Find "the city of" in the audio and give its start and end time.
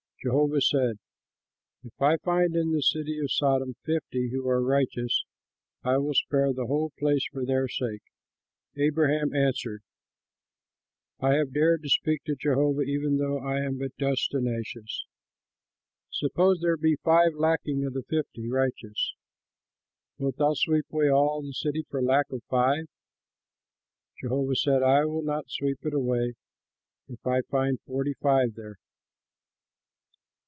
2.73-3.31